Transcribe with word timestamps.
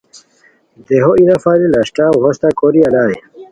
دیہو 0.85 1.11
ای 1.17 1.23
نفری 1.29 1.67
لشٹاؤ 1.73 2.13
ہوستہ 2.23 2.49
کوری 2.59 2.81
الائے 2.87 3.15